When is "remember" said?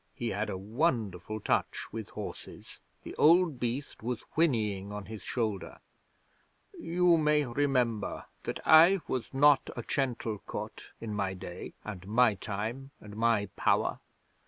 7.45-8.25